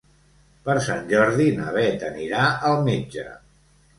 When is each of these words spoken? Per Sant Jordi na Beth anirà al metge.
Per 0.67 0.75
Sant 0.85 1.03
Jordi 1.11 1.45
na 1.59 1.73
Beth 1.77 2.05
anirà 2.09 2.47
al 2.71 2.81
metge. 2.89 3.29